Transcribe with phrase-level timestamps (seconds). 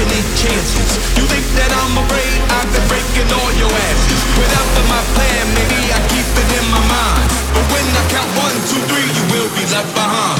[0.00, 0.88] any chances.
[1.16, 2.38] You think that I'm afraid?
[2.50, 4.20] I've been breaking all your asses.
[4.38, 7.28] Without my plan, maybe I keep it in my mind.
[7.54, 10.33] But when I count one, two, three, you will be left behind.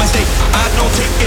[0.00, 1.17] I don't take